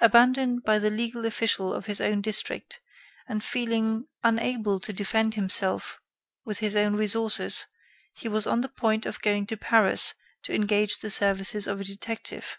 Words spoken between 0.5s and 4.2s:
by the legal official of his own district, and feeling